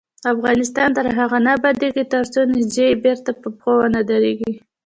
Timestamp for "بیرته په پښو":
3.03-3.73